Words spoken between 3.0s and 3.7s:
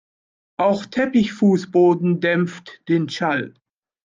Schall.